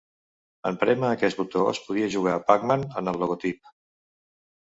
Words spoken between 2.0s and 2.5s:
jugar